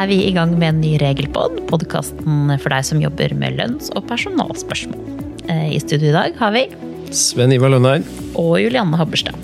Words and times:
er 0.00 0.08
vi 0.08 0.20
i 0.24 0.32
gang 0.32 0.54
med 0.56 0.68
en 0.70 0.80
ny 0.80 0.94
regelpod, 1.00 1.58
podkasten 1.68 2.54
for 2.60 2.72
deg 2.72 2.86
som 2.88 3.02
jobber 3.02 3.34
med 3.36 3.58
lønns- 3.58 3.90
og 3.92 4.06
personalspørsmål. 4.08 5.02
Eh, 5.50 5.76
I 5.76 5.80
studio 5.82 6.08
i 6.08 6.16
dag 6.16 6.38
har 6.40 6.54
vi 6.54 6.64
Sven 7.12 7.52
Ivar 7.52 7.72
Lønneid. 7.74 8.06
og 8.34 8.60
Julianne 8.62 8.96
Habberstad. 8.96 9.36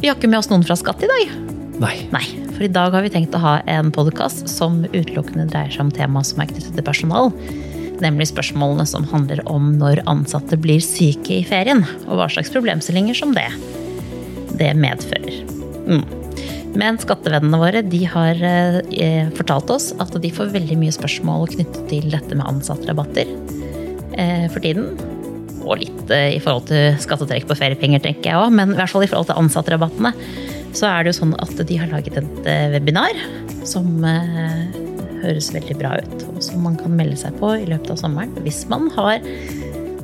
Vi 0.00 0.08
har 0.08 0.16
ikke 0.16 0.30
med 0.30 0.40
oss 0.40 0.50
noen 0.50 0.64
fra 0.64 0.74
Skatt 0.74 1.02
i 1.04 1.10
dag. 1.10 1.34
Nei. 1.80 2.08
Nei, 2.10 2.24
for 2.56 2.64
i 2.64 2.72
dag 2.72 2.92
har 2.92 3.02
vi 3.02 3.12
tenkt 3.12 3.36
å 3.36 3.40
ha 3.40 3.62
en 3.66 3.92
podkast 3.92 4.48
som 4.48 4.82
utelukkende 4.90 5.46
dreier 5.48 5.70
seg 5.70 5.86
om 5.86 5.92
tema 5.94 6.24
som 6.24 6.40
er 6.40 6.50
knyttet 6.50 6.74
til 6.74 6.84
personal. 6.84 7.30
Nemlig 8.00 8.32
spørsmålene 8.32 8.86
som 8.88 9.04
handler 9.04 9.44
om 9.46 9.76
når 9.78 10.02
ansatte 10.06 10.58
blir 10.58 10.80
syke 10.80 11.38
i 11.38 11.44
ferien, 11.44 11.84
og 12.08 12.16
hva 12.16 12.30
slags 12.32 12.50
problemstillinger 12.50 13.14
som 13.14 13.36
det, 13.36 13.50
det 14.56 14.74
medfører. 14.74 15.44
Mm. 15.86 16.19
Men 16.78 16.98
skattevennene 17.02 17.58
våre 17.58 17.82
de 17.82 18.02
har 18.08 18.38
eh, 18.46 19.30
fortalt 19.34 19.70
oss 19.74 19.90
at 20.02 20.14
de 20.22 20.30
får 20.34 20.52
veldig 20.54 20.76
mye 20.78 20.94
spørsmål 20.94 21.48
knyttet 21.54 21.88
til 21.90 22.06
dette 22.12 22.36
med 22.36 22.46
ansattrabatter 22.46 23.32
eh, 24.14 24.46
for 24.52 24.62
tiden. 24.62 24.92
Og 25.64 25.82
litt 25.82 26.14
eh, 26.14 26.36
i 26.36 26.40
forhold 26.42 26.68
til 26.70 26.94
skattetrekk 27.02 27.48
på 27.50 27.58
feriepenger, 27.58 28.02
tenker 28.04 28.30
jeg 28.30 28.38
òg. 28.38 28.54
Men 28.54 28.74
i 28.74 28.78
hvert 28.78 28.92
fall 28.92 29.06
i 29.06 29.10
forhold 29.10 29.30
til 29.32 29.42
ansattrabattene. 29.42 30.14
så 30.76 30.86
er 30.86 31.02
det 31.02 31.10
jo 31.10 31.18
sånn 31.24 31.34
at 31.42 31.64
de 31.66 31.80
har 31.80 31.90
laget 31.90 32.20
et 32.20 32.50
webinar 32.70 33.18
som 33.66 34.04
høres 35.20 35.50
veldig 35.52 35.74
bra 35.80 35.96
ut, 35.98 36.22
og 36.30 36.38
som 36.42 36.62
man 36.64 36.78
kan 36.78 36.94
melde 36.96 37.18
seg 37.18 37.34
på 37.42 37.50
i 37.58 37.66
løpet 37.68 37.90
av 37.92 37.98
sommeren 38.00 38.32
hvis 38.46 38.62
man 38.70 38.86
har 38.94 39.18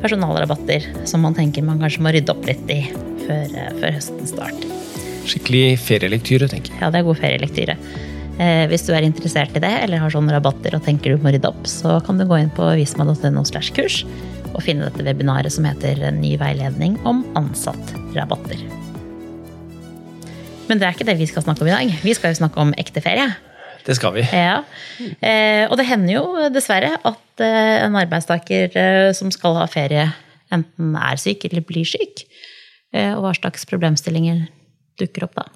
personalrabatter 0.02 0.90
som 1.08 1.24
man 1.24 1.38
tenker 1.38 1.64
man 1.64 1.80
kanskje 1.80 2.04
må 2.04 2.12
rydde 2.12 2.34
opp 2.34 2.44
litt 2.50 2.74
i 2.74 2.82
før, 3.24 3.56
før 3.78 3.96
høsten 3.96 4.28
starter. 4.28 4.85
Skikkelig 5.26 5.78
ferielektyre, 5.82 6.48
tenker 6.50 6.74
jeg. 6.74 6.82
Ja, 6.82 6.92
det 6.94 7.00
er 7.00 7.08
god 7.08 7.18
ferielektyre. 7.18 7.76
Eh, 8.36 8.64
hvis 8.70 8.84
du 8.86 8.92
er 8.94 9.06
interessert 9.06 9.54
i 9.56 9.62
det, 9.64 9.72
eller 9.86 10.02
har 10.02 10.12
sånne 10.12 10.34
rabatter 10.34 10.76
og 10.76 10.84
tenker 10.84 11.14
du 11.14 11.22
må 11.24 11.32
rydde 11.32 11.48
opp, 11.48 11.66
så 11.70 11.98
kan 12.06 12.20
du 12.20 12.26
gå 12.28 12.38
inn 12.42 12.52
på 12.54 12.68
visma.no 12.78 13.44
slash 13.48 13.72
kurs 13.76 14.02
og 14.52 14.62
finne 14.64 14.86
dette 14.86 15.04
webinaret 15.04 15.52
som 15.52 15.66
heter 15.68 15.98
Ny 16.16 16.36
veiledning 16.40 16.98
om 17.08 17.24
ansattrabatter. 17.38 18.60
Men 20.66 20.80
det 20.80 20.86
er 20.86 20.96
ikke 20.96 21.06
det 21.08 21.18
vi 21.20 21.28
skal 21.30 21.44
snakke 21.46 21.62
om 21.62 21.70
i 21.70 21.74
dag. 21.74 21.92
Vi 22.02 22.14
skal 22.16 22.32
jo 22.32 22.40
snakke 22.40 22.62
om 22.62 22.74
ekte 22.78 23.02
ferie. 23.04 23.28
Det 23.86 23.94
skal 23.94 24.16
vi. 24.16 24.24
Ja. 24.34 24.62
Eh, 25.22 25.64
og 25.70 25.76
det 25.78 25.86
hender 25.86 26.16
jo 26.16 26.48
dessverre 26.50 26.96
at 27.06 27.44
eh, 27.44 27.84
en 27.84 27.98
arbeidstaker 27.98 28.74
eh, 28.74 29.10
som 29.14 29.30
skal 29.34 29.60
ha 29.60 29.66
ferie, 29.70 30.08
enten 30.54 30.96
er 30.98 31.20
syk 31.22 31.46
eller 31.46 31.62
blir 31.66 31.86
syk. 31.86 32.24
Eh, 32.94 33.12
og 33.14 33.22
hva 33.22 33.34
slags 33.36 33.66
problemstillinger 33.70 34.46
dukker 35.00 35.28
opp 35.28 35.38
da? 35.38 35.46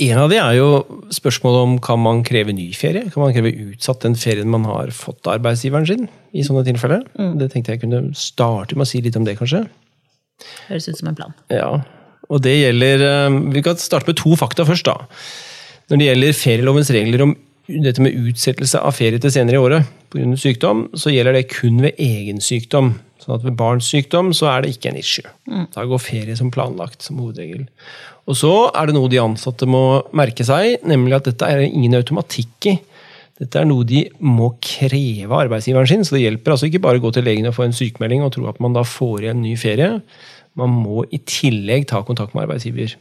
En 0.00 0.16
av 0.22 0.30
de 0.32 0.38
er 0.40 0.54
jo 0.56 0.68
spørsmålet 1.12 1.66
om 1.66 1.74
kan 1.84 2.00
man 2.00 2.22
kreve 2.24 2.54
ny 2.56 2.70
ferie? 2.72 3.10
Kan 3.12 3.20
man 3.20 3.34
kreve 3.36 3.52
utsatt 3.68 4.00
den 4.06 4.16
ferien 4.16 4.48
man 4.48 4.64
har 4.64 4.92
fått 4.96 5.26
av 5.26 5.36
arbeidsgiveren 5.36 5.88
sin? 5.88 6.08
i 6.30 6.44
sånne 6.46 6.64
tilfeller? 6.66 7.04
Det 7.40 7.50
tenkte 7.52 7.74
jeg 7.74 7.82
kunne 7.84 8.02
starte 8.18 8.76
med 8.76 8.86
å 8.86 8.90
si 8.90 9.00
litt 9.02 9.18
om 9.18 9.26
det, 9.26 9.36
kanskje. 9.40 9.64
Høres 10.68 10.88
ut 10.88 11.00
som 11.00 11.10
en 11.10 11.18
plan. 11.18 11.34
Ja, 11.52 11.70
og 12.30 12.42
det 12.44 12.54
gjelder 12.54 13.02
eh, 13.04 13.38
Vi 13.56 13.62
kan 13.66 13.80
starte 13.80 14.08
med 14.08 14.20
to 14.20 14.36
fakta 14.38 14.64
først. 14.68 14.86
da. 14.86 15.08
Når 15.90 16.00
det 16.00 16.06
gjelder 16.06 16.38
ferielovens 16.38 16.92
regler 16.94 17.26
om 17.26 17.34
dette 17.70 18.02
med 18.02 18.14
utsettelse 18.30 18.80
av 18.80 18.94
ferie 18.96 19.20
til 19.22 19.32
senere 19.34 19.58
i 19.58 19.62
året 19.62 19.96
pga. 20.10 20.26
sykdom, 20.36 20.88
så 20.94 21.12
gjelder 21.14 21.38
det 21.38 21.48
kun 21.52 21.80
ved 21.84 21.98
egen 21.98 22.42
sykdom. 22.44 22.98
Sånn 23.20 23.36
at 23.36 23.44
ved 23.44 23.56
barns 23.58 23.88
sykdom 23.90 24.32
så 24.36 24.48
er 24.52 24.64
det 24.64 24.74
ikke 24.74 24.90
en 24.92 25.00
issue. 25.00 25.28
Da 25.74 25.84
går 25.84 26.00
ferie 26.00 26.36
som 26.38 26.52
planlagt, 26.52 27.02
som 27.04 27.20
hovedregel. 27.20 27.66
Og 28.30 28.38
så 28.38 28.52
er 28.72 28.88
det 28.88 28.94
noe 28.96 29.10
de 29.12 29.20
ansatte 29.20 29.68
må 29.68 30.00
merke 30.16 30.46
seg, 30.46 30.80
nemlig 30.88 31.18
at 31.18 31.28
dette 31.28 31.48
er 31.48 31.66
ingen 31.66 31.98
automatikk 31.98 32.70
i. 32.70 32.78
Dette 33.40 33.56
er 33.56 33.68
noe 33.68 33.86
de 33.88 34.02
må 34.20 34.50
kreve 34.60 35.30
av 35.30 35.46
arbeidsgiveren 35.46 35.88
sin, 35.88 36.02
så 36.04 36.16
det 36.16 36.26
hjelper 36.26 36.54
altså 36.54 36.68
ikke 36.68 36.82
bare 36.84 37.00
å 37.00 37.04
gå 37.06 37.12
til 37.16 37.24
legen 37.24 37.48
og 37.48 37.56
få 37.56 37.64
en 37.66 37.76
sykemelding 37.76 38.24
og 38.26 38.34
tro 38.36 38.44
at 38.50 38.60
man 38.60 38.76
da 38.76 38.84
får 38.84 39.24
igjen 39.24 39.40
ny 39.40 39.54
ferie. 39.60 39.94
Man 40.60 40.74
må 40.82 41.06
i 41.08 41.22
tillegg 41.24 41.86
ta 41.88 42.02
kontakt 42.04 42.34
med 42.36 42.44
arbeidsgiver 42.44 42.96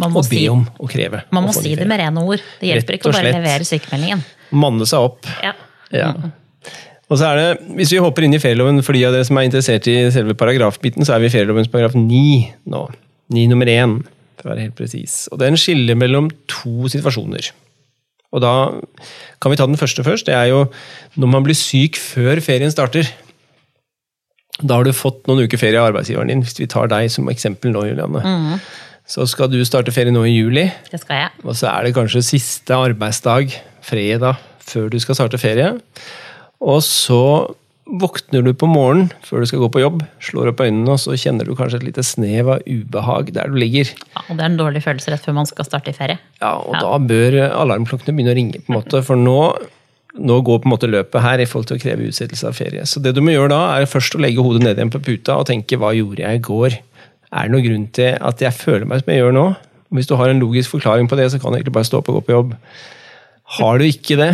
Man 0.00 0.10
må, 0.10 0.24
og 0.24 0.30
be 0.30 0.42
om 0.50 0.64
å 0.82 0.88
kreve. 0.90 1.22
man 1.30 1.46
må 1.46 1.52
si 1.54 1.74
det 1.78 1.86
med 1.86 2.00
rene 2.02 2.24
ord. 2.24 2.42
Det 2.58 2.72
hjelper 2.72 2.98
ikke 2.98 3.12
å 3.12 3.14
bare 3.14 3.30
levere 3.36 3.68
sykemeldingen. 3.68 4.24
Manne 4.58 4.88
seg 4.90 5.06
opp. 5.06 5.30
Ja. 5.44 5.52
Ja. 5.94 6.12
Og 7.12 7.20
så 7.20 7.28
er 7.28 7.38
det, 7.38 7.48
Hvis 7.78 7.92
vi 7.92 8.02
hopper 8.02 8.24
inn 8.26 8.34
i 8.34 8.40
ferieloven, 8.42 8.82
for 8.82 8.96
de 8.96 9.04
av 9.06 9.14
dere 9.14 9.26
som 9.28 9.38
er 9.38 9.48
interessert 9.48 9.86
i 9.90 9.96
selve 10.14 10.36
paragrafbiten, 10.38 11.04
så 11.06 11.14
er 11.14 11.22
vi 11.22 11.30
i 11.30 11.34
ferielovens 11.34 11.70
paragraf 11.70 11.96
9 11.98 12.70
nå. 12.72 12.84
9 13.34 13.44
nummer 13.52 13.68
1, 13.70 13.98
for 14.40 14.48
å 14.48 14.54
være 14.54 14.66
helt 14.66 14.78
presis. 14.78 15.24
Og 15.32 15.40
Den 15.40 15.58
skiller 15.60 15.98
mellom 15.98 16.30
to 16.50 16.88
situasjoner. 16.92 17.52
Og 18.34 18.42
da 18.42 18.54
kan 19.40 19.52
vi 19.52 19.58
ta 19.60 19.66
den 19.68 19.78
første 19.78 20.02
først. 20.04 20.26
Det 20.26 20.34
er 20.34 20.50
jo 20.50 20.64
når 21.20 21.30
man 21.30 21.44
blir 21.46 21.56
syk 21.56 22.00
før 22.00 22.40
ferien 22.42 22.72
starter. 22.72 23.06
Da 24.62 24.78
har 24.78 24.86
du 24.86 24.94
fått 24.94 25.22
noen 25.28 25.46
uker 25.46 25.60
ferie 25.60 25.78
av 25.78 25.92
arbeidsgiveren 25.92 26.32
din. 26.32 26.42
Hvis 26.42 26.58
vi 26.58 26.66
tar 26.70 26.90
deg 26.90 27.12
som 27.14 27.30
eksempel 27.30 27.74
nå, 27.74 27.86
Julianne. 27.90 28.58
Så 29.06 29.26
skal 29.28 29.50
du 29.52 29.60
starte 29.66 29.92
ferie 29.94 30.14
nå 30.14 30.24
i 30.26 30.34
juli. 30.34 30.66
Det 30.90 31.02
skal 31.02 31.24
jeg. 31.24 31.30
Og 31.44 31.54
så 31.58 31.68
er 31.70 31.86
det 31.86 31.94
kanskje 31.96 32.24
siste 32.26 32.74
arbeidsdag, 32.74 33.54
fredag, 33.84 34.40
før 34.64 34.88
du 34.92 34.98
skal 35.02 35.18
starte 35.18 35.38
ferie. 35.40 35.74
Og 36.64 36.80
så 36.86 37.20
våkner 37.84 38.40
du 38.46 38.54
på 38.56 38.64
morgenen 38.70 39.10
før 39.26 39.42
du 39.44 39.48
skal 39.50 39.60
gå 39.60 39.68
på 39.74 39.82
jobb, 39.82 39.98
slår 40.24 40.48
opp 40.54 40.62
øynene, 40.64 40.88
og 40.94 41.00
så 41.02 41.12
kjenner 41.20 41.44
du 41.44 41.52
kanskje 41.58 41.82
et 41.82 41.86
lite 41.90 42.04
snev 42.06 42.48
av 42.54 42.62
ubehag 42.64 43.28
der 43.36 43.50
du 43.52 43.58
ligger. 43.60 43.90
Ja, 44.14 44.22
og 44.30 44.38
det 44.38 44.46
er 44.46 44.48
en 44.48 44.56
dårlig 44.60 44.80
følelse 44.86 45.12
rett 45.12 45.24
før 45.26 45.36
man 45.36 45.48
skal 45.50 45.68
starte 45.68 45.92
i 45.92 45.96
ferie. 45.96 46.16
Ja, 46.40 46.54
Og 46.64 46.72
Ja. 46.74 46.80
da 46.80 46.98
bør 46.98 47.36
alarmklokkene 47.60 48.16
begynne 48.16 48.32
å 48.32 48.38
ringe, 48.40 48.62
på 48.64 48.72
en 48.72 48.78
måte, 48.80 49.02
for 49.04 49.16
nå, 49.20 49.36
nå 50.16 50.40
går 50.46 50.62
på 50.62 50.64
en 50.70 50.72
måte 50.72 50.88
løpet 50.88 51.20
her 51.20 51.38
i 51.44 51.44
forhold 51.50 51.66
til 51.68 51.76
å 51.76 51.82
kreve 51.84 52.08
utsettelse 52.08 52.48
av 52.48 52.54
ferie. 52.56 52.86
Så 52.88 53.02
det 53.02 53.14
du 53.14 53.20
må 53.20 53.34
gjøre 53.36 53.50
da, 53.52 53.60
er 53.76 53.84
først 53.90 54.16
å 54.16 54.20
legge 54.24 54.40
hodet 54.42 54.62
ned 54.62 54.78
igjen 54.78 54.90
på 54.94 55.02
puta 55.04 55.36
og 55.36 55.46
tenke 55.46 55.76
hva 55.76 55.92
gjorde 55.92 56.24
jeg 56.24 56.40
i 56.40 56.44
går? 56.48 56.78
Er 57.34 57.42
det 57.48 57.50
noen 57.52 57.64
grunn 57.68 57.86
til 57.92 58.16
at 58.20 58.38
jeg 58.40 58.52
føler 58.54 58.86
meg 58.86 59.04
som 59.04 59.12
jeg 59.12 59.20
gjør 59.20 59.32
nå? 59.34 59.46
Hvis 59.92 60.06
du 60.08 60.16
har 60.16 60.28
en 60.32 60.40
logisk 60.40 60.70
forklaring 60.72 61.06
på 61.10 61.16
det, 61.20 61.28
så 61.30 61.38
kan 61.38 61.52
du 61.52 61.58
egentlig 61.58 61.74
bare 61.76 61.84
stå 61.84 61.98
opp 62.00 62.08
og 62.08 62.22
gå 62.22 62.26
på 62.30 62.32
jobb. 62.38 62.54
Har 63.44 63.78
du 63.78 63.84
ikke 63.86 64.16
det, 64.18 64.32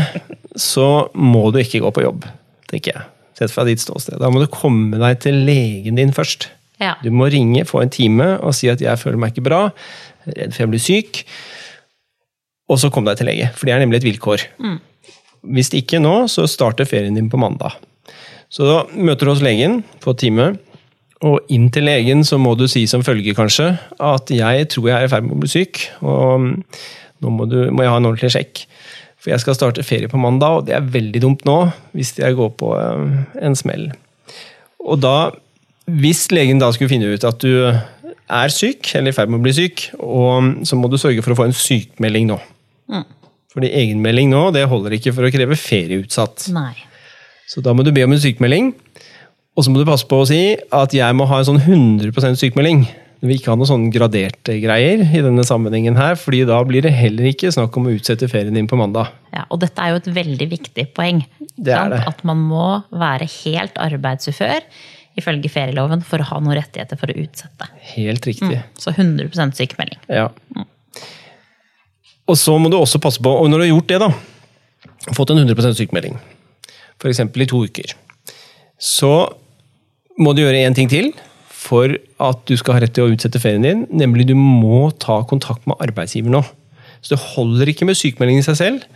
så 0.59 1.11
må 1.15 1.51
du 1.51 1.59
ikke 1.63 1.83
gå 1.83 1.91
på 1.95 2.05
jobb, 2.05 2.27
tenker 2.71 2.95
jeg. 2.95 3.09
Sett 3.39 3.53
fra 3.55 3.65
ditt 3.67 3.83
ståsted. 3.83 4.21
Da 4.21 4.31
må 4.31 4.43
du 4.43 4.51
komme 4.53 5.01
deg 5.01 5.23
til 5.25 5.43
legen 5.47 5.99
din 5.99 6.15
først. 6.15 6.51
Ja. 6.81 6.95
Du 7.05 7.11
må 7.13 7.29
ringe, 7.33 7.67
få 7.69 7.83
en 7.83 7.93
time 7.93 8.39
og 8.39 8.55
si 8.57 8.69
at 8.69 8.81
'jeg 8.81 8.99
føler 8.99 9.19
meg 9.19 9.33
ikke 9.33 9.49
bra', 9.49 9.73
redd 10.27 10.53
for 10.55 10.63
jeg 10.63 10.71
blir 10.71 10.81
syk. 10.81 11.25
Og 12.71 12.79
så 12.79 12.91
kom 12.91 13.05
deg 13.05 13.19
til 13.19 13.27
lege, 13.27 13.51
for 13.55 13.67
det 13.67 13.75
er 13.75 13.81
nemlig 13.81 13.97
et 13.97 14.09
vilkår. 14.09 14.47
Hvis 15.43 15.73
ikke 15.75 16.01
nå, 16.01 16.29
så 16.29 16.47
starter 16.47 16.85
ferien 16.85 17.15
din 17.15 17.31
på 17.31 17.41
mandag. 17.41 17.73
Så 18.49 18.65
da 18.65 18.85
møter 18.95 19.27
du 19.27 19.33
hos 19.33 19.43
legen, 19.43 19.83
på 20.01 20.17
time. 20.17 20.59
Og 21.23 21.41
inn 21.53 21.69
til 21.71 21.85
legen 21.85 22.25
så 22.25 22.39
må 22.39 22.57
du 22.57 22.67
si 22.69 22.87
som 22.87 23.03
følge, 23.03 23.35
kanskje, 23.35 23.79
at 23.99 24.31
'jeg 24.31 24.69
tror 24.69 24.89
jeg 24.89 24.97
er 25.01 25.05
i 25.05 25.09
ferd 25.09 25.25
med 25.25 25.37
å 25.37 25.41
bli 25.41 25.49
syk', 25.49 25.91
og 26.03 26.65
nå 27.21 27.33
må, 27.35 27.47
du, 27.51 27.59
må 27.75 27.85
jeg 27.85 27.93
ha 27.93 28.01
en 28.01 28.09
ordentlig 28.09 28.33
sjekk. 28.35 28.65
For 29.21 29.35
jeg 29.35 29.43
skal 29.43 29.57
starte 29.57 29.85
ferie 29.85 30.09
på 30.09 30.21
mandag, 30.21 30.61
og 30.61 30.69
det 30.69 30.77
er 30.77 30.93
veldig 30.95 31.21
dumt 31.23 31.47
nå, 31.49 31.59
hvis 31.97 32.15
jeg 32.19 32.39
går 32.39 32.55
på 32.61 32.73
eh, 32.79 33.17
en 33.45 33.57
smell. 33.59 33.91
Og 34.81 35.01
da, 35.03 35.31
hvis 36.01 36.29
legen 36.33 36.63
da 36.63 36.71
skulle 36.73 36.93
finne 36.93 37.13
ut 37.13 37.27
at 37.29 37.43
du 37.45 37.53
er 37.61 38.55
syk, 38.55 38.95
eller 38.97 39.13
i 39.13 39.17
ferd 39.17 39.33
med 39.33 39.43
å 39.43 39.45
bli 39.45 39.55
syk, 39.57 39.91
og 40.01 40.65
så 40.69 40.79
må 40.79 40.89
du 40.89 40.97
sørge 41.01 41.25
for 41.25 41.35
å 41.35 41.41
få 41.43 41.49
en 41.51 41.57
sykmelding 41.57 42.31
nå. 42.31 42.39
Fordi 43.51 43.73
egenmelding 43.75 44.31
nå, 44.31 44.45
det 44.55 44.69
holder 44.71 44.95
ikke 44.97 45.13
for 45.17 45.27
å 45.27 45.33
kreve 45.35 45.59
ferieutsatt. 45.59 46.47
Nei. 46.55 46.73
Så 47.51 47.63
da 47.65 47.75
må 47.75 47.83
du 47.83 47.91
be 47.95 48.05
om 48.07 48.15
en 48.15 48.23
sykmelding, 48.23 48.71
og 49.59 49.67
så 49.67 49.73
må 49.73 49.81
du 49.81 49.89
passe 49.89 50.07
på 50.09 50.21
å 50.23 50.29
si 50.29 50.55
at 50.55 50.95
jeg 50.95 51.17
må 51.19 51.27
ha 51.27 51.41
en 51.41 51.49
sånn 51.49 51.59
100% 51.61 52.39
sykemelding. 52.39 52.85
Vil 53.21 53.37
ikke 53.37 53.53
ha 53.53 53.59
noen 53.59 53.69
sånn 53.69 53.89
graderte 53.93 54.55
greier 54.63 55.03
i 55.05 55.21
denne 55.21 55.43
sammenhengen 55.45 55.99
her, 56.01 56.15
fordi 56.17 56.41
da 56.49 56.57
blir 56.65 56.87
det 56.87 56.95
heller 56.97 57.29
ikke 57.29 57.51
snakk 57.53 57.75
om 57.77 57.91
å 57.91 57.93
utsette 57.93 58.31
ferien 58.33 58.57
din 58.57 58.69
på 58.71 58.79
mandag. 58.81 59.11
Ja, 59.35 59.45
og 59.53 59.61
dette 59.61 59.85
er 59.85 59.93
jo 59.93 60.01
et 60.01 60.09
veldig 60.17 60.49
viktig 60.55 60.87
poeng. 60.97 61.21
Det 61.53 61.75
er 61.77 61.93
det. 61.93 62.01
At 62.09 62.25
man 62.25 62.41
må 62.49 62.81
være 62.89 63.29
helt 63.43 63.77
arbeidsufør 63.77 64.65
ifølge 65.21 65.53
ferieloven 65.53 66.01
for 66.07 66.23
å 66.23 66.29
ha 66.31 66.41
noen 66.41 66.57
rettigheter 66.63 66.97
for 66.97 67.13
å 67.13 67.19
utsette. 67.21 67.69
Helt 67.93 68.25
riktig. 68.31 68.63
Så 68.81 68.95
100% 68.95 69.59
sykemelding. 69.59 70.01
Ja. 70.09 70.31
Og 72.31 72.39
så 72.41 72.57
må 72.63 72.71
du 72.73 72.79
også 72.79 73.03
passe 73.03 73.21
på, 73.21 73.29
og 73.29 73.51
når 73.51 73.59
du 73.59 73.65
har 73.67 73.73
gjort 73.75 73.91
det, 73.91 74.01
da, 74.01 75.11
fått 75.17 75.35
en 75.35 75.43
100% 75.43 75.77
sykemelding, 75.77 76.17
f.eks. 76.97 77.21
i 77.27 77.49
to 77.51 77.65
uker, 77.67 77.97
så 78.81 79.13
må 80.21 80.33
du 80.33 80.45
gjøre 80.45 80.63
én 80.65 80.77
ting 80.77 80.89
til 80.89 81.11
for 81.61 81.93
at 82.23 82.43
du 82.49 82.57
skal 82.59 82.77
ha 82.77 82.83
rett 82.85 82.95
til 82.97 83.07
å 83.07 83.15
utsette 83.15 83.41
ferien 83.43 83.65
din, 83.65 83.85
nemlig 83.93 84.29
du 84.31 84.37
må 84.39 84.89
ta 85.03 85.21
kontakt 85.29 85.67
med 85.69 85.81
arbeidsgiver 85.85 86.33
nå. 86.33 86.43
Så 87.01 87.15
det 87.15 87.23
holder 87.35 87.73
ikke 87.73 87.89
med 87.89 87.99
sykemelding 87.99 88.41
i 88.41 88.47
seg 88.47 88.59
selv, 88.61 88.87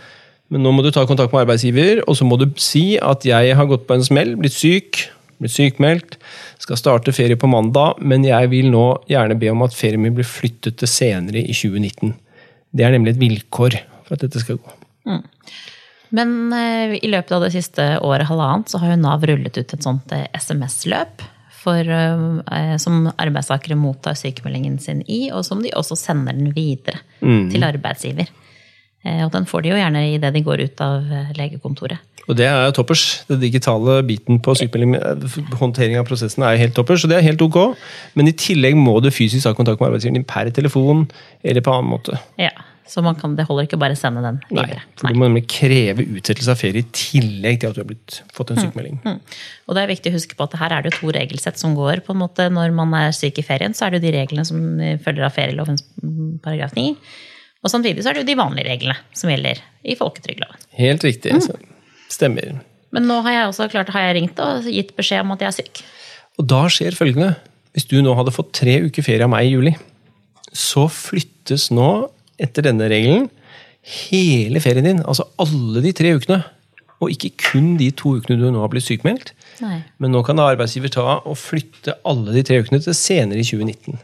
men 0.53 0.65
nå 0.65 0.73
må 0.75 0.85
du 0.85 0.91
ta 0.93 1.05
kontakt 1.09 1.33
med 1.33 1.45
arbeidsgiver, 1.45 2.03
og 2.09 2.17
så 2.19 2.27
må 2.29 2.39
du 2.41 2.47
si 2.61 2.95
at 3.01 3.25
jeg 3.29 3.57
har 3.57 3.69
gått 3.69 3.87
på 3.89 3.97
en 3.97 4.07
smell, 4.07 4.35
blitt 4.41 4.57
syk, 4.57 5.07
blitt 5.41 5.55
sykmeldt, 5.55 6.19
skal 6.63 6.81
starte 6.81 7.15
ferie 7.17 7.37
på 7.41 7.51
mandag, 7.51 8.01
men 8.01 8.25
jeg 8.27 8.53
vil 8.53 8.71
nå 8.73 8.87
gjerne 9.11 9.37
be 9.41 9.53
om 9.53 9.65
at 9.67 9.77
ferien 9.77 10.01
min 10.01 10.17
blir 10.17 10.29
flyttet 10.29 10.79
til 10.81 10.91
senere 10.91 11.45
i 11.45 11.57
2019. 11.57 12.15
Det 12.75 12.87
er 12.87 12.97
nemlig 12.97 13.15
et 13.15 13.23
vilkår 13.23 13.79
for 14.07 14.17
at 14.17 14.25
dette 14.25 14.41
skal 14.43 14.61
gå. 14.61 14.79
Men 16.15 16.35
eh, 16.55 16.97
i 17.03 17.11
løpet 17.11 17.33
av 17.35 17.45
det 17.45 17.53
siste 17.57 17.87
året, 18.05 18.29
halvannet, 18.29 18.71
så 18.71 18.81
har 18.81 18.93
jo 18.93 19.01
Nav 19.01 19.25
rullet 19.27 19.57
ut 19.59 19.73
et 19.75 19.87
sånt 19.87 20.13
eh, 20.15 20.29
SMS-løp 20.39 21.25
for, 21.65 21.81
eh, 21.97 22.77
som 22.83 23.09
arbeidstakere 23.17 23.77
mottar 23.81 24.17
sykemeldingen 24.21 24.79
sin 24.83 25.03
i, 25.09 25.27
og 25.33 25.45
som 25.49 25.63
de 25.65 25.73
også 25.75 25.97
sender 25.99 26.37
den 26.37 26.53
videre 26.57 27.01
til 27.21 27.65
arbeidsgiver. 27.67 28.29
Eh, 29.05 29.21
Og 29.25 29.33
den 29.33 29.45
får 29.45 29.63
de 29.63 29.73
jo 29.75 29.77
gjerne 29.77 30.03
idet 30.15 30.33
de 30.33 30.43
går 30.45 30.65
ut 30.65 30.81
av 30.85 31.13
eh, 31.13 31.33
legekontoret. 31.37 31.99
Og 32.25 32.37
det 32.39 32.47
er 32.49 32.71
toppers. 32.73 33.25
Den 33.29 33.43
digitale 33.43 33.99
biten 34.09 34.39
på 34.41 34.55
håndtering 35.61 35.99
av 36.01 36.07
prosessen 36.09 36.45
er 36.47 36.57
helt 36.57 36.73
toppers, 36.77 37.03
så 37.05 37.11
det 37.11 37.19
er 37.19 37.27
helt 37.27 37.43
ok. 37.45 37.77
Men 38.17 38.31
i 38.31 38.33
tillegg 38.33 38.79
må 38.81 38.97
du 39.05 39.11
fysisk 39.13 39.45
ha 39.45 39.53
kontakt 39.57 39.81
med 39.83 39.91
arbeidsgiveren 39.91 40.23
din 40.23 40.25
per 40.29 40.49
telefon 40.57 41.05
eller 41.45 41.61
på 41.61 41.75
annen 41.75 41.93
måte. 41.93 42.17
Ja, 42.41 42.55
Så 42.89 43.01
man 43.01 43.17
kan, 43.17 43.33
det 43.39 43.47
holder 43.49 43.65
ikke 43.65 43.79
bare 43.81 43.97
å 43.97 43.99
sende 43.99 44.21
den 44.21 44.39
videre. 44.51 44.83
Nei, 44.83 44.97
for 45.01 45.09
du 45.09 45.17
må 45.17 45.29
nemlig 45.29 45.47
kreve 45.49 46.05
utsettelse 46.05 46.53
av 46.53 46.61
ferie 46.61 46.85
i 46.85 46.89
tillegg 46.93 47.63
til 47.63 47.71
at 47.71 47.79
du 47.79 47.81
har 47.81 47.89
blitt, 47.89 48.19
fått 48.37 48.53
en 48.53 48.61
sykemelding. 48.61 48.99
Mm. 49.01 49.21
Og 49.65 49.79
det 49.79 49.85
er 49.85 49.93
viktig 49.95 50.13
å 50.13 50.17
huske 50.19 50.37
på 50.37 50.45
at 50.45 50.57
her 50.61 50.75
er 50.77 50.85
det 50.85 50.93
to 50.99 51.09
regelsett 51.17 51.61
som 51.61 51.73
går. 51.79 52.03
på 52.05 52.13
en 52.13 52.21
måte 52.21 52.51
Når 52.53 52.75
man 52.77 52.93
er 52.99 53.15
syk 53.17 53.41
i 53.41 53.47
ferien, 53.47 53.73
så 53.77 53.87
er 53.87 53.97
det 53.97 54.05
de 54.05 54.13
reglene 54.19 54.45
som 54.45 54.61
følger 55.07 55.25
av 55.25 55.33
ferielovens 55.33 55.87
mm, 56.03 56.45
paragraf 56.45 56.77
9. 56.77 56.93
Og 57.65 57.73
samtidig 57.73 58.05
så 58.05 58.13
er 58.13 58.19
det 58.19 58.27
jo 58.27 58.31
de 58.35 58.39
vanlige 58.43 58.69
reglene 58.69 58.99
som 59.17 59.33
gjelder 59.33 59.65
i 59.81 59.97
folketrygdloven. 59.97 60.69
Helt 60.77 61.09
riktig. 61.09 61.33
så 61.47 61.57
Stemmer. 62.13 62.59
Men 62.95 63.09
nå 63.09 63.23
har 63.25 63.39
jeg 63.39 63.49
også 63.49 63.71
klart, 63.73 63.91
har 63.97 64.11
jeg 64.11 64.19
ringt 64.21 64.41
og 64.45 64.69
gitt 64.69 64.93
beskjed 64.99 65.25
om 65.25 65.33
at 65.35 65.43
jeg 65.43 65.51
er 65.51 65.57
syk. 65.57 65.81
Og 66.39 66.47
da 66.53 66.67
skjer 66.71 66.97
følgende. 66.99 67.33
Hvis 67.75 67.89
du 67.91 67.97
nå 68.05 68.13
hadde 68.15 68.35
fått 68.35 68.53
tre 68.55 68.77
uker 68.85 69.03
ferie 69.03 69.27
av 69.27 69.33
meg 69.33 69.49
i 69.49 69.57
juli, 69.57 69.73
så 70.55 70.85
flyttes 70.93 71.73
nå, 71.75 71.89
etter 72.43 72.67
denne 72.67 72.89
regelen, 72.91 73.29
hele 74.09 74.61
ferien 74.65 74.87
din, 74.89 75.03
altså 75.05 75.27
alle 75.43 75.83
de 75.85 75.93
tre 75.97 76.15
ukene, 76.17 76.41
og 77.03 77.11
ikke 77.13 77.33
kun 77.51 77.75
de 77.77 77.91
to 77.93 78.15
ukene 78.21 78.39
du 78.41 78.47
nå 78.55 78.61
har 78.63 78.71
blitt 78.73 78.87
sykemeldt. 78.87 79.35
Nei. 79.61 79.83
Men 80.01 80.15
nå 80.15 80.23
kan 80.25 80.39
da 80.41 80.47
arbeidsgiver 80.53 80.93
ta 80.95 81.19
og 81.21 81.37
flytte 81.37 81.97
alle 82.09 82.33
de 82.37 82.43
tre 82.47 82.61
ukene 82.65 82.81
til 82.83 82.97
senere 82.97 83.43
i 83.43 83.47
2019. 83.47 83.99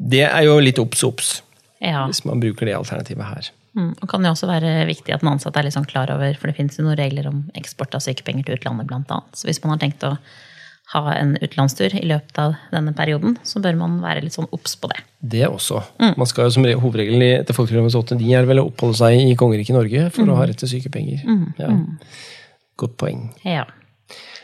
Det 0.00 0.22
er 0.24 0.44
jo 0.46 0.58
litt 0.62 0.78
obs 0.80 1.02
obs, 1.04 1.30
Ja. 1.80 2.06
hvis 2.06 2.24
man 2.24 2.40
bruker 2.40 2.66
det 2.68 2.76
alternativet 2.76 3.24
her. 3.24 3.50
Mm. 3.76 3.94
Og 4.02 4.08
kan 4.08 4.22
det 4.22 4.30
også 4.32 4.48
være 4.50 4.86
viktig 4.88 5.12
at 5.14 5.20
den 5.22 5.30
ansatte 5.30 5.58
er 5.60 5.66
litt 5.68 5.74
sånn 5.76 5.86
klar 5.88 6.10
over, 6.10 6.34
for 6.38 6.50
det 6.50 6.56
finnes 6.56 6.76
jo 6.78 6.84
noen 6.84 6.98
regler 6.98 7.28
om 7.30 7.44
eksport 7.54 7.94
av 7.94 8.02
sykepenger 8.02 8.44
til 8.46 8.56
utlandet 8.58 8.88
blant 8.90 9.10
annet. 9.10 9.36
Så 9.36 9.46
hvis 9.46 9.60
man 9.62 9.74
har 9.76 9.82
tenkt 9.82 10.02
å 10.06 10.16
ha 10.92 11.02
en 11.14 11.36
utenlandstur 11.38 11.92
i 11.94 12.06
løpet 12.10 12.38
av 12.42 12.54
denne 12.72 12.90
perioden, 12.98 13.36
så 13.46 13.60
bør 13.62 13.76
man 13.78 13.98
være 14.02 14.24
litt 14.24 14.34
sånn 14.34 14.48
obs 14.56 14.72
på 14.80 14.88
det. 14.90 15.00
Det 15.22 15.44
også. 15.46 15.82
Man 16.18 16.26
skal 16.26 16.48
jo 16.48 16.54
som 16.56 16.64
re- 16.66 16.74
hovedregel 16.82 17.22
etter 17.28 17.54
folketrygdlovens 17.54 17.94
8.9 18.00 18.32
er 18.40 18.48
vel 18.48 18.62
å 18.62 18.68
oppholde 18.72 18.98
seg 18.98 19.20
i 19.28 19.36
kongeriket 19.38 19.76
Norge 19.76 20.08
for 20.16 20.32
å 20.32 20.38
ha 20.40 20.48
rett 20.50 20.58
til 20.58 20.72
sykepenger. 20.72 21.22
Ja. 21.60 21.70
Godt 22.80 22.96
poeng. 22.98 23.28
Ja. 23.46 23.66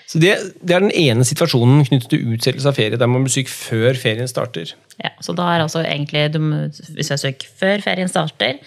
Så 0.06 0.20
det, 0.22 0.36
det 0.62 0.76
er 0.76 0.84
den 0.84 0.92
ene 0.94 1.24
situasjonen 1.26 1.82
knyttet 1.88 2.12
til 2.12 2.28
utsettelse 2.36 2.70
av 2.70 2.76
ferie, 2.78 2.98
der 3.00 3.08
man 3.10 3.24
blir 3.26 3.32
syk 3.34 3.48
før 3.50 3.98
ferien 3.98 4.28
starter. 4.30 4.70
ja. 5.02 5.10
Så 5.24 5.34
da 5.34 5.48
er 5.56 5.64
altså 5.64 5.82
egentlig, 5.82 6.28
du 6.36 6.38
hvis 6.94 7.10
du 7.10 7.14
er 7.16 7.22
syk 7.24 7.42
før 7.58 7.82
ferien 7.82 8.08
starter, 8.12 8.60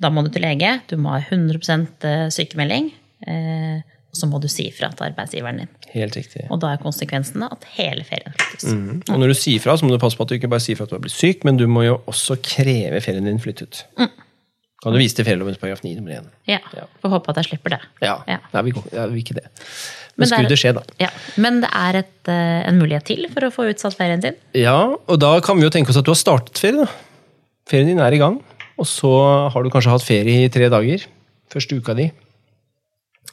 da 0.00 0.08
må 0.08 0.22
du 0.24 0.30
til 0.32 0.40
lege, 0.46 0.78
du 0.88 0.96
må 0.96 1.12
ha 1.12 1.20
100 1.20 2.30
sykemelding, 2.32 2.88
eh, 3.28 3.82
og 4.10 4.18
så 4.18 4.26
må 4.26 4.40
du 4.42 4.48
si 4.50 4.66
ifra 4.68 4.88
til 4.94 5.06
arbeidsgiveren 5.06 5.60
din. 5.62 5.68
Helt 5.94 6.16
riktig. 6.18 6.46
Og 6.50 6.58
da 6.62 6.72
er 6.74 6.80
konsekvensene 6.82 7.46
at 7.54 7.64
hele 7.76 8.02
ferien 8.06 8.34
flyttes. 8.34 8.72
Mm. 8.74 9.02
Og 9.14 9.20
når 9.22 9.32
du 9.32 9.36
sier 9.38 9.62
fra, 9.62 9.76
så 9.78 9.86
må 9.86 9.92
du 9.94 10.00
passe 10.02 10.18
på 10.18 10.26
at 10.26 10.32
du 10.32 10.34
ikke 10.38 10.50
bare 10.50 10.64
sier 10.64 10.78
fra 10.78 10.88
at 10.88 10.90
du 10.90 10.96
har 10.98 11.04
blitt 11.04 11.14
syk, 11.16 11.44
men 11.46 11.56
du 11.60 11.66
må 11.70 11.84
jo 11.86 12.00
også 12.10 12.36
kreve 12.42 12.98
ferien 13.04 13.24
din 13.30 13.38
flyttet. 13.42 13.84
Kan 14.80 14.94
du 14.96 14.98
vise 14.98 15.12
til 15.18 15.26
ferieloven 15.28 15.58
paragraf 15.60 15.82
9 15.84 15.94
nummer 15.98 16.14
1? 16.16 16.28
Ja, 16.48 16.58
Ja. 16.74 16.86
Får 17.02 17.12
håpe 17.12 17.30
at 17.34 17.40
jeg 17.42 17.50
slipper 17.50 17.74
det. 17.76 17.80
Ja. 18.00 18.14
Ja. 18.26 18.38
Nei, 18.54 18.62
vi, 18.70 18.72
ja, 18.96 19.06
vi 19.12 19.20
ikke 19.20 19.36
det. 19.36 19.44
Men 20.16 20.24
Men 20.24 20.30
skulle 20.32 20.48
det 20.48 20.58
skje, 20.60 20.72
da. 20.76 20.82
Ja. 21.00 21.10
Men 21.36 21.60
det 21.62 21.68
er 21.76 21.98
et, 22.00 22.28
eh, 22.32 22.68
en 22.68 22.78
mulighet 22.80 23.04
til 23.04 23.26
for 23.32 23.44
å 23.46 23.52
få 23.52 23.68
utsatt 23.70 23.94
ferien 23.96 24.20
din. 24.24 24.34
Ja, 24.56 24.78
og 24.96 25.20
da 25.20 25.34
kan 25.44 25.56
vi 25.60 25.64
jo 25.68 25.70
tenke 25.70 25.92
oss 25.92 26.00
at 26.00 26.04
du 26.08 26.10
har 26.14 26.18
startet 26.18 26.58
ferie. 26.58 26.84
da. 26.84 26.88
Ferien 27.68 27.92
din 27.92 28.00
er 28.00 28.12
i 28.12 28.18
gang, 28.18 28.40
og 28.80 28.86
så 28.88 29.12
har 29.52 29.62
du 29.62 29.70
kanskje 29.70 29.92
hatt 29.92 30.02
ferie 30.02 30.46
i 30.46 30.48
tre 30.48 30.68
dager. 30.72 31.04
Første 31.52 31.76
uka 31.76 31.94
di. 31.94 32.10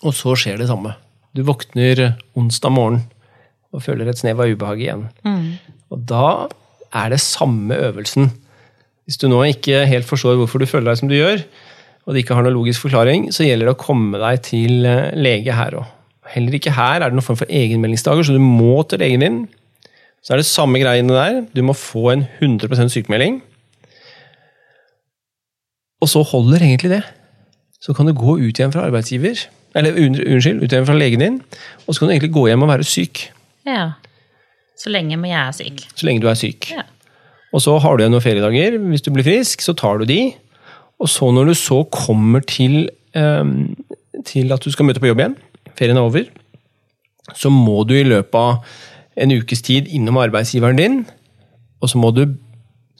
Og 0.03 0.13
så 0.13 0.35
skjer 0.37 0.59
det 0.61 0.69
samme. 0.69 0.95
Du 1.35 1.43
våkner 1.47 2.17
onsdag 2.37 2.73
morgen 2.73 3.01
og 3.75 3.83
føler 3.83 4.09
et 4.09 4.19
snev 4.19 4.39
av 4.41 4.49
ubehag 4.49 4.81
igjen. 4.81 5.07
Og 5.93 6.03
da 6.09 6.47
er 6.95 7.11
det 7.13 7.19
samme 7.23 7.75
øvelsen. 7.75 8.31
Hvis 9.07 9.19
du 9.21 9.27
nå 9.31 9.41
ikke 9.51 9.85
helt 9.87 10.07
forstår 10.07 10.37
hvorfor 10.39 10.59
du 10.59 10.69
føler 10.69 10.91
deg 10.91 11.01
som 11.01 11.11
du 11.11 11.17
gjør, 11.17 11.43
og 12.07 12.15
det 12.15 12.23
ikke 12.23 12.37
har 12.37 12.45
noen 12.45 12.55
logisk 12.55 12.85
forklaring, 12.85 13.27
så 13.35 13.43
gjelder 13.43 13.67
det 13.67 13.75
å 13.75 13.81
komme 13.81 14.19
deg 14.21 14.39
til 14.47 14.87
eh, 14.87 15.11
lege 15.15 15.55
her 15.55 15.75
òg. 15.75 15.93
Heller 16.31 16.55
ikke 16.57 16.75
her 16.75 17.01
er 17.01 17.11
det 17.11 17.17
noen 17.17 17.25
form 17.25 17.39
for 17.39 17.51
egenmeldingsdager, 17.51 18.23
så 18.27 18.35
du 18.35 18.43
må 18.43 18.79
til 18.87 18.99
legen 19.03 19.23
din. 19.23 19.37
Så 20.23 20.33
er 20.33 20.41
det 20.41 20.47
samme 20.47 20.79
greiene 20.79 21.15
der. 21.15 21.41
Du 21.55 21.61
må 21.63 21.75
få 21.75 22.09
en 22.13 22.25
100% 22.43 22.91
sykemelding. 22.91 23.41
Og 26.03 26.11
så 26.11 26.23
holder 26.31 26.63
egentlig 26.63 26.91
det. 26.97 27.03
Så 27.83 27.95
kan 27.95 28.07
du 28.07 28.15
gå 28.15 28.37
ut 28.39 28.59
igjen 28.59 28.73
fra 28.73 28.87
arbeidsgiver, 28.87 29.45
eller 29.77 29.97
un- 30.01 30.19
unnskyld, 30.23 30.63
ut 30.63 30.75
fra 30.87 30.97
legen 30.97 31.21
din, 31.23 31.39
og 31.85 31.93
så 31.93 31.99
kan 31.99 32.09
du 32.09 32.15
egentlig 32.15 32.33
gå 32.35 32.47
hjem 32.49 32.65
og 32.65 32.71
være 32.71 32.87
syk. 32.87 33.27
Ja. 33.67 33.91
Så 34.77 34.91
lenge 34.93 35.17
jeg 35.17 35.37
er 35.37 35.55
syk. 35.55 35.83
Så 35.95 36.05
lenge 36.07 36.21
du 36.23 36.29
er 36.29 36.37
syk. 36.37 36.71
Ja. 36.73 36.85
Og 37.53 37.63
så 37.63 37.77
har 37.81 37.95
du 37.95 38.03
igjen 38.03 38.13
noen 38.13 38.23
feriedager. 38.25 38.77
Hvis 38.91 39.05
du 39.05 39.11
blir 39.15 39.25
frisk, 39.25 39.63
så 39.63 39.73
tar 39.77 40.01
du 40.01 40.05
de. 40.09 40.33
Og 41.01 41.09
så 41.09 41.29
når 41.33 41.51
du 41.51 41.53
så 41.57 41.83
kommer 41.93 42.43
til, 42.45 42.89
um, 43.15 43.75
til 44.25 44.51
at 44.53 44.63
du 44.63 44.73
skal 44.73 44.85
møte 44.85 45.01
på 45.01 45.09
jobb 45.09 45.21
igjen, 45.23 45.37
ferien 45.77 45.97
er 45.97 46.05
over, 46.05 46.27
så 47.37 47.51
må 47.53 47.83
du 47.87 47.95
i 47.97 48.05
løpet 48.07 48.37
av 48.37 48.63
en 49.17 49.33
ukes 49.33 49.63
tid 49.65 49.89
innom 49.93 50.19
arbeidsgiveren 50.21 50.77
din, 50.79 50.99
og 51.81 51.89
så 51.91 51.99
må 52.01 52.11
du 52.15 52.23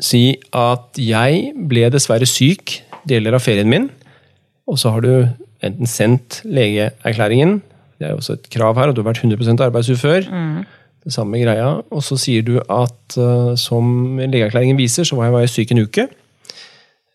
si 0.02 0.38
at 0.54 1.00
jeg 1.02 1.54
ble 1.70 1.88
dessverre 1.94 2.28
syk 2.30 2.80
deler 3.10 3.38
av 3.38 3.42
ferien 3.46 3.70
min, 3.70 3.88
og 4.68 4.80
så 4.80 4.92
har 4.94 5.02
du 5.06 5.12
enten 5.64 5.88
sendt 5.90 6.42
legeerklæringen, 6.46 7.62
det 7.98 8.06
er 8.06 8.12
jo 8.14 8.20
også 8.22 8.36
et 8.38 8.50
krav 8.54 8.76
her, 8.78 8.92
og 8.92 8.96
du 8.96 9.02
har 9.02 9.10
vært 9.10 9.24
100% 9.24 10.28
Mm. 10.30 10.66
det 11.08 11.14
samme 11.14 11.40
greia, 11.40 11.82
og 11.90 12.04
så 12.04 12.18
sier 12.20 12.44
du 12.44 12.58
at 12.60 13.18
uh, 13.18 13.56
som 13.56 14.18
legeerklæringen 14.20 14.78
viser, 14.78 15.04
så 15.08 15.16
var 15.16 15.26
jeg, 15.30 15.34
var 15.34 15.40
jeg 15.46 15.50
syk 15.54 15.72
en 15.72 15.84
uke. 15.86 16.08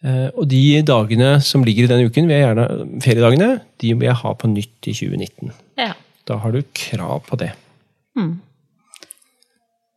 Uh, 0.03 0.29
og 0.35 0.49
de 0.51 0.83
dagene 0.83 1.41
som 1.41 1.63
ligger 1.63 1.85
i 1.85 1.93
den 1.93 2.07
uken, 2.09 2.27
vil 2.27 2.35
jeg 2.37 2.47
gjerne, 2.47 3.01
feriedagene, 3.05 3.51
de 3.81 3.93
vil 3.95 4.09
jeg 4.09 4.17
ha 4.23 4.33
på 4.33 4.49
nytt 4.51 4.89
i 4.89 4.97
2019. 4.97 5.53
ja. 5.79 5.93
Da 6.27 6.37
har 6.39 6.53
du 6.55 6.63
krav 6.75 7.25
på 7.27 7.37
det. 7.37 7.51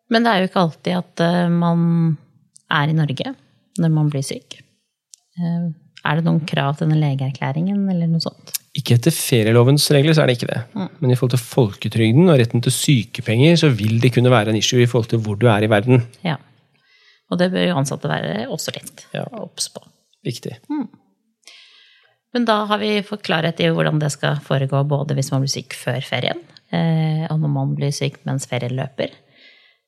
Men 0.10 0.24
det 0.26 0.32
er 0.32 0.40
jo 0.42 0.48
ikke 0.50 0.62
alltid 0.64 0.96
at 0.98 1.22
uh, 1.22 1.50
man 1.54 2.18
er 2.72 2.90
i 2.90 2.96
Norge 2.98 3.34
når 3.78 3.92
man 3.94 4.10
blir 4.10 4.24
syk. 4.26 4.58
Eh, 5.38 5.66
Er 6.06 6.20
det 6.20 6.26
noen 6.28 6.44
krav 6.46 6.76
til 6.78 6.88
denne 6.88 7.00
legeerklæringen 7.02 7.88
eller 7.92 8.08
noe 8.12 8.22
sånt? 8.24 8.52
Ikke 8.76 8.98
etter 8.98 9.14
ferielovens 9.16 9.86
regler, 9.96 10.14
så 10.14 10.22
er 10.26 10.28
det 10.30 10.36
ikke 10.38 10.50
det. 10.52 10.62
Men 11.00 11.12
i 11.12 11.16
forhold 11.16 11.32
til 11.38 11.46
folketrygden 11.48 12.28
og 12.30 12.38
retten 12.42 12.62
til 12.66 12.74
sykepenger, 12.76 13.56
så 13.62 13.70
vil 13.72 14.00
det 14.04 14.12
kunne 14.14 14.30
være 14.34 14.52
en 14.52 14.60
issue 14.60 14.84
i 14.84 14.90
forhold 14.92 15.08
til 15.14 15.22
hvor 15.24 15.40
du 15.40 15.48
er 15.48 15.64
i 15.64 15.70
verden. 15.72 16.04
Ja. 16.28 16.36
Og 17.32 17.40
det 17.40 17.48
bør 17.56 17.64
jo 17.70 17.78
ansatte 17.80 18.12
være 18.12 18.46
også 18.52 18.74
litt 18.76 19.06
Ja. 19.16 19.24
obs 19.40 19.70
på. 19.74 19.82
Viktig. 20.28 20.58
Men 22.36 22.46
da 22.46 22.66
har 22.68 22.78
vi 22.82 22.98
fått 23.08 23.24
klarhet 23.24 23.60
i 23.64 23.70
hvordan 23.72 24.00
det 24.02 24.12
skal 24.12 24.42
foregå 24.44 24.82
både 24.88 25.16
hvis 25.16 25.32
man 25.32 25.46
blir 25.46 25.54
syk 25.56 25.74
før 25.80 26.02
ferien, 26.04 26.42
eh, 26.76 27.24
og 27.32 27.40
når 27.40 27.54
man 27.54 27.76
blir 27.78 27.94
syk 27.96 28.20
mens 28.28 28.46
ferien 28.50 28.76
løper. 28.76 29.16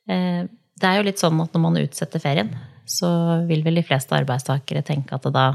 Eh, 0.09 0.45
Det 0.79 0.85
er 0.85 0.97
jo 0.99 1.05
litt 1.07 1.17
sånn 1.17 1.39
at 1.41 1.53
når 1.55 1.61
man 1.63 1.77
utsetter 1.81 2.21
ferien, 2.21 2.51
så 2.85 3.07
vil 3.47 3.63
vel 3.65 3.79
de 3.79 3.81
fleste 3.83 4.13
arbeidstakere 4.13 4.83
tenke 4.85 5.15
at 5.17 5.23
da, 5.33 5.45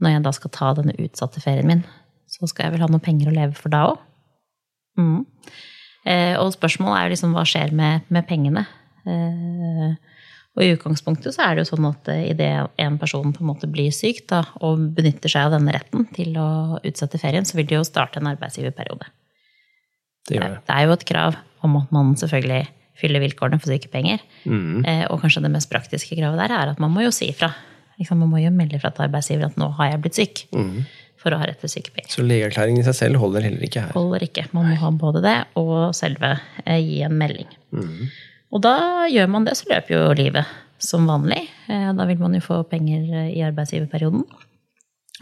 når 0.00 0.14
jeg 0.16 0.22
da 0.26 0.32
skal 0.36 0.50
ta 0.56 0.70
denne 0.78 0.94
utsatte 0.98 1.42
ferien 1.44 1.66
min, 1.68 1.82
så 2.30 2.48
skal 2.48 2.66
jeg 2.68 2.76
vel 2.76 2.84
ha 2.84 2.88
noen 2.90 3.02
penger 3.04 3.30
å 3.30 3.34
leve 3.36 3.56
for 3.58 3.72
da 3.72 3.82
òg. 3.92 3.98
Mm. 5.00 5.24
Eh, 6.06 6.34
Og 6.40 6.52
spørsmålet 6.54 6.96
er 6.98 7.08
jo 7.08 7.14
liksom 7.14 7.34
hva 7.36 7.44
skjer 7.48 7.72
med, 7.76 8.06
med 8.08 8.26
pengene? 8.28 8.66
Eh, 9.06 9.92
Og 10.56 10.64
i 10.64 10.72
utgangspunktet 10.74 11.34
så 11.36 11.44
er 11.46 11.54
det 11.54 11.62
jo 11.64 11.70
sånn 11.76 11.86
at 11.90 12.08
eh, 12.10 12.24
idet 12.32 12.50
en 12.82 12.96
person 12.98 13.32
på 13.32 13.44
en 13.44 13.50
måte 13.52 13.68
blir 13.70 13.92
syk 13.94 14.24
da, 14.32 14.42
og 14.60 14.82
benytter 14.96 15.30
seg 15.30 15.46
av 15.46 15.54
denne 15.58 15.72
retten 15.76 16.08
til 16.16 16.34
å 16.40 16.80
utsette 16.82 17.20
ferien, 17.22 17.46
så 17.46 17.56
vil 17.58 17.68
det 17.70 17.76
jo 17.78 17.84
starte 17.86 18.18
en 18.20 18.30
arbeidsgiverperiode. 18.32 19.06
Det 20.28 20.36
gjør 20.36 20.56
det. 20.56 20.60
Det 20.66 20.74
er 20.76 20.86
jo 20.88 20.96
et 20.96 21.06
krav 21.08 21.38
om 21.66 21.76
at 21.80 21.92
man 21.94 22.14
selvfølgelig 22.18 22.64
fyller 23.00 23.22
vilkårene 23.22 23.60
for 23.62 23.72
sykepenger. 23.72 24.20
Eh, 24.84 25.04
Og 25.08 25.20
kanskje 25.22 25.42
det 25.46 25.52
mest 25.54 25.70
praktiske 25.72 26.18
kravet 26.18 26.38
der 26.42 26.52
er 26.56 26.72
at 26.74 26.80
man 26.82 26.92
må 26.92 27.06
jo 27.06 27.12
si 27.14 27.30
ifra. 27.32 27.52
Liksom, 28.00 28.18
man 28.24 28.30
må 28.32 28.40
jo 28.40 28.50
melde 28.56 28.80
fra 28.80 28.90
til 28.96 29.04
arbeidsgiver 29.06 29.46
at 29.50 29.56
nå 29.60 29.68
har 29.76 29.90
jeg 29.92 30.00
blitt 30.06 30.16
syk, 30.18 30.40
for 31.20 31.34
å 31.36 31.38
ha 31.38 31.44
rett 31.50 31.60
til 31.60 31.68
sykepenger. 31.68 32.08
Så 32.14 32.22
legeerklæringen 32.24 32.80
i 32.80 32.86
seg 32.86 32.94
selv 32.96 33.20
holder 33.20 33.44
heller 33.44 33.60
ikke 33.66 33.82
her. 33.84 33.92
Holder 33.92 34.24
ikke. 34.24 34.46
Man 34.56 34.70
må 34.70 34.76
ha 34.80 34.90
både 35.02 35.20
det 35.26 35.36
og 35.60 35.92
selve 35.94 36.30
eh, 36.64 36.78
gi 36.80 37.02
en 37.04 37.18
melding. 37.20 37.50
Og 38.50 38.62
da 38.64 38.72
gjør 39.12 39.28
man 39.30 39.44
det, 39.44 39.52
så 39.60 39.68
løper 39.68 39.94
jo 39.98 40.14
livet 40.16 40.48
som 40.80 41.04
vanlig. 41.06 41.42
Eh, 41.68 41.92
Da 41.92 42.06
vil 42.08 42.18
man 42.18 42.32
jo 42.34 42.40
få 42.40 42.62
penger 42.70 43.04
eh, 43.26 43.28
i 43.36 43.44
arbeidsgiverperioden. 43.44 44.24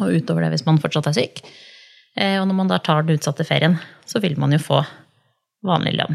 Og 0.01 0.15
utover 0.15 0.47
det 0.47 0.53
hvis 0.55 0.67
man 0.71 0.79
fortsatt 0.79 1.11
er 1.11 1.19
syk. 1.19 1.43
Eh, 2.17 2.39
Og 2.41 2.47
når 2.47 2.55
man 2.63 2.69
da 2.71 2.79
tar 2.79 3.03
den 3.03 3.19
utsatte 3.19 3.45
ferien, 3.45 3.75
så 4.07 4.23
vil 4.23 4.39
man 4.39 4.53
jo 4.55 4.59
få 4.63 4.85
vanlig 5.67 5.97
lønn. 5.99 6.15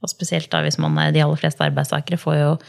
Og 0.00 0.08
spesielt 0.08 0.48
da 0.50 0.62
hvis 0.64 0.78
man 0.80 0.96
er 1.04 1.12
de 1.12 1.20
aller 1.20 1.36
fleste 1.36 1.60
arbeidstakere 1.68 2.16
får 2.16 2.36
jo 2.40 2.52
eh, 2.56 2.66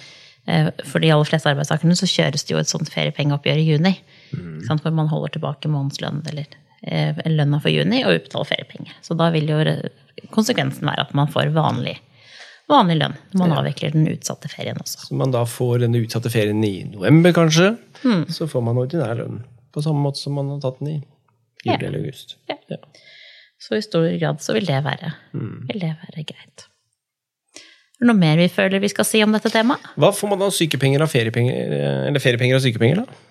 For 0.87 1.03
de 1.03 1.11
aller 1.13 1.27
fleste 1.29 1.51
arbeidstakerne 1.51 1.95
så 1.99 2.07
kjøres 2.09 2.45
det 2.47 2.55
jo 2.55 2.59
et 2.61 2.71
sånt 2.71 2.89
feriepengeoppgjør 2.93 3.59
i 3.61 3.67
juni. 3.67 3.93
Mm. 4.33 4.59
Hvor 4.69 4.93
man 4.95 5.09
holder 5.11 5.35
tilbake 5.35 5.69
månedslønn 5.71 6.21
eller 6.31 6.45
eh, 6.83 7.17
lønna 7.29 7.59
for 7.61 7.73
juni 7.73 8.03
og 8.05 8.15
utbetaler 8.19 8.49
feriepenger. 8.53 8.95
Så 9.05 9.17
da 9.19 9.29
vil 9.35 9.49
jo 9.51 9.59
konsekvensen 10.35 10.87
være 10.89 11.05
at 11.07 11.13
man 11.17 11.29
får 11.31 11.51
vanlig, 11.55 11.95
vanlig 12.69 12.97
lønn 13.01 13.15
når 13.33 13.41
man 13.43 13.55
avvikler 13.61 13.93
den 13.95 14.09
utsatte 14.11 14.49
ferien 14.51 14.79
også. 14.81 15.05
Så 15.09 15.19
man 15.19 15.33
da 15.35 15.43
får 15.49 15.83
den 15.85 15.97
utsatte 15.99 16.31
ferien 16.33 16.63
i 16.65 16.73
november, 16.89 17.33
kanskje. 17.35 17.71
Mm. 18.03 18.25
Så 18.33 18.47
får 18.51 18.65
man 18.65 18.81
ordinær 18.81 19.15
lønn. 19.21 19.43
På 19.73 19.83
samme 19.85 20.01
måte 20.07 20.21
som 20.23 20.33
man 20.39 20.49
har 20.55 20.61
tatt 20.65 20.79
den 20.81 20.95
i 20.95 20.97
Ja. 21.65 21.73
juli 21.75 21.85
eller 21.89 21.99
august. 21.99 22.37
Ja. 22.47 22.55
Ja. 22.71 22.77
Så 23.59 23.75
i 23.75 23.81
stor 23.83 24.05
grad 24.17 24.39
så 24.41 24.53
vil 24.55 24.65
det 24.65 24.77
være, 24.85 25.09
vil 25.33 25.81
det 25.81 25.89
være 25.99 26.23
greit. 26.23 26.69
Er 27.99 28.07
det 28.07 28.13
noe 28.13 28.19
mer 28.19 28.37
vi 28.39 28.47
føler 28.47 28.79
vi 28.79 28.87
skal 28.87 29.03
si 29.03 29.19
om 29.25 29.33
dette 29.35 29.51
temaet? 29.51 29.83
Hva 29.99 30.13
får 30.15 30.29
man 30.31 30.39
da 30.39 30.47
sykepenger 30.55 31.03
av 31.03 31.11
feriepenger, 31.11 31.73
eh, 31.75 32.05
eller 32.07 32.23
feriepenger 32.23 32.55
av 32.55 32.63
sykepenger, 32.63 33.01
da? 33.03 33.25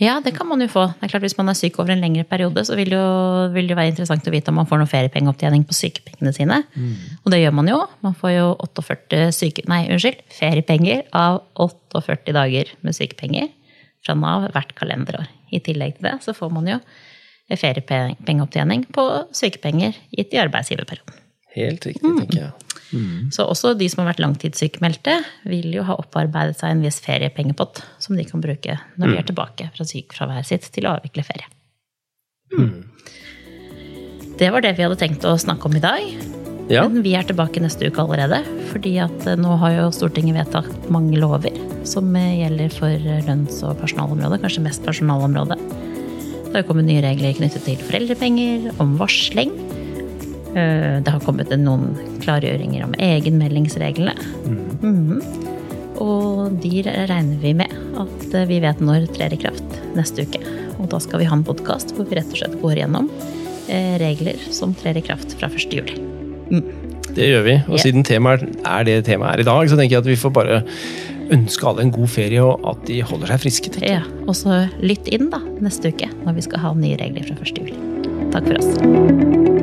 Ja, 0.00 0.20
det 0.20 0.34
kan 0.36 0.48
man 0.48 0.60
jo 0.60 0.68
få. 0.68 0.86
Det 0.92 1.06
er 1.06 1.08
klart 1.08 1.24
Hvis 1.24 1.36
man 1.38 1.48
er 1.48 1.56
syk 1.56 1.78
over 1.80 1.92
en 1.92 2.00
lengre 2.00 2.24
periode, 2.28 2.64
så 2.64 2.76
vil 2.76 2.90
det 2.92 2.98
jo, 2.98 3.52
vil 3.52 3.68
det 3.68 3.72
jo 3.72 3.78
være 3.78 3.92
interessant 3.92 4.28
å 4.28 4.32
vite 4.32 4.52
om 4.52 4.58
man 4.60 4.68
får 4.68 4.80
noe 4.80 4.90
feriepengeopptjening 4.92 5.64
på 5.64 5.76
sykepengene 5.76 6.32
sine. 6.36 6.58
Og 7.24 7.32
det 7.32 7.40
gjør 7.40 7.54
man 7.56 7.68
jo. 7.68 7.78
Man 8.04 8.14
får 8.14 8.34
jo 8.34 8.46
48 8.60 9.32
syke, 9.32 9.64
nei, 9.68 9.86
unnskyld, 9.88 10.20
feriepenger 10.36 11.04
av 11.16 11.42
48 11.56 12.36
dager 12.36 12.72
med 12.84 12.96
sykepenger 12.96 13.48
fra 14.04 14.14
Nav 14.14 14.50
hvert 14.52 14.76
kalenderår. 14.76 15.28
I 15.52 15.60
tillegg 15.64 15.96
til 15.96 16.10
det 16.10 16.18
så 16.24 16.36
får 16.36 16.52
man 16.52 16.68
jo 16.68 16.80
feriepengeopptjening 17.56 18.88
på 18.92 19.06
sykepenger 19.32 19.96
gitt 20.12 20.34
i 20.34 20.42
arbeidsgiverperioden. 20.44 21.25
Helt 21.56 21.88
riktig, 21.88 22.04
mm. 22.04 22.22
tenker 22.22 22.40
jeg. 22.44 22.54
Så 23.34 23.44
også 23.48 23.72
de 23.74 23.88
som 23.90 24.02
har 24.02 24.12
vært 24.12 24.22
langtidssykemeldte, 24.22 25.16
vil 25.50 25.72
jo 25.74 25.84
ha 25.88 25.96
opparbeidet 25.98 26.58
seg 26.60 26.74
en 26.74 26.84
viss 26.84 27.00
feriepengepott 27.04 27.82
som 28.02 28.16
de 28.16 28.24
kan 28.28 28.44
bruke 28.44 28.78
når 28.94 29.12
de 29.12 29.18
er 29.18 29.26
tilbake 29.26 29.68
fra 29.74 29.88
sykefraværet 29.88 30.48
sitt 30.48 30.68
til 30.74 30.86
å 30.86 30.94
avvikle 30.96 31.26
ferie. 31.26 31.50
Det 34.36 34.52
var 34.52 34.62
det 34.62 34.76
vi 34.76 34.84
hadde 34.84 34.98
tenkt 35.00 35.24
å 35.26 35.34
snakke 35.40 35.68
om 35.68 35.78
i 35.78 35.82
dag. 35.82 36.04
Ja, 36.66 36.82
Men 36.90 37.04
vi 37.04 37.12
er 37.14 37.22
tilbake 37.22 37.62
neste 37.62 37.86
uke 37.86 38.02
allerede, 38.02 38.40
fordi 38.72 38.96
at 38.98 39.26
eh, 39.30 39.38
nå 39.38 39.54
har 39.62 39.76
jo 39.76 39.90
Stortinget 39.94 40.34
vedtatt 40.34 40.88
mange 40.90 41.14
lover 41.22 41.54
som 41.86 42.10
eh, 42.18 42.40
gjelder 42.40 42.72
for 42.74 42.90
eh, 42.90 43.22
lønns- 43.28 43.60
og 43.62 43.78
personalområdet, 43.78 44.40
kanskje 44.42 44.64
mest 44.64 44.82
personalområdet. 44.82 45.60
Det 46.48 46.56
har 46.56 46.66
kommet 46.66 46.88
nye 46.88 47.04
regler 47.04 47.38
knyttet 47.38 47.62
til 47.68 47.78
foreldrepenger, 47.86 48.72
om 48.82 48.96
varsling. 48.98 49.54
Eh, 50.56 51.02
Det 51.04 51.12
har 51.12 51.20
kommet 51.20 51.52
noen 51.60 51.90
klargjøringer 52.24 52.86
om 52.86 52.94
egenmeldingsreglene. 52.98 54.14
Mhm. 54.80 55.20
Og 55.96 56.60
de 56.60 56.82
regner 56.84 57.38
vi 57.40 57.54
med 57.56 57.72
at 57.96 58.48
vi 58.48 58.60
vet 58.60 58.80
når 58.84 59.06
trer 59.16 59.32
i 59.32 59.40
kraft 59.40 59.78
neste 59.96 60.26
uke. 60.26 60.40
Og 60.78 60.90
da 60.92 61.00
skal 61.00 61.20
vi 61.20 61.28
ha 61.28 61.36
en 61.36 61.44
podkast 61.44 61.94
hvor 61.96 62.08
vi 62.08 62.18
rett 62.18 62.32
og 62.32 62.36
slett 62.36 62.56
går 62.60 62.82
gjennom 62.82 63.08
eh, 63.68 63.96
regler 64.00 64.36
som 64.52 64.74
trer 64.76 64.96
i 64.96 65.04
kraft 65.04 65.32
fra 65.38 65.48
1. 65.48 65.72
juli. 65.72 65.96
det 67.16 67.30
gjør 67.30 67.44
vi. 67.48 67.56
Og 67.64 67.76
yeah. 67.76 67.82
siden 67.82 68.04
temaet 68.04 68.44
er 68.60 68.84
det 68.84 69.04
temaet 69.08 69.38
er 69.38 69.40
i 69.40 69.48
dag, 69.48 69.68
så 69.68 69.76
tenker 69.76 69.96
jeg 69.96 70.04
at 70.04 70.10
vi 70.12 70.20
får 70.20 70.34
bare 70.36 70.62
ønske 71.32 71.66
alle 71.66 71.82
en 71.82 71.90
god 71.90 72.12
ferie, 72.12 72.44
og 72.44 72.60
at 72.70 72.86
de 72.86 73.00
holder 73.02 73.32
seg 73.32 73.42
friske. 73.46 73.74
Ja, 73.82 74.04
og 74.28 74.36
så 74.36 74.66
lytt 74.84 75.08
inn 75.08 75.30
da 75.32 75.40
neste 75.64 75.90
uke 75.90 76.12
når 76.22 76.38
vi 76.38 76.46
skal 76.46 76.62
ha 76.62 76.74
nye 76.76 77.00
regler 77.00 77.26
fra 77.26 77.40
1. 77.40 77.62
juli. 77.64 77.76
Takk 78.36 78.52
for 78.52 78.60
oss. 78.60 79.55